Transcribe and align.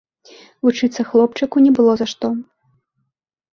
Вучыцца 0.67 1.05
хлопчыку 1.09 1.57
не 1.67 1.71
было 1.77 1.91
за 2.01 2.05
што. 2.15 2.27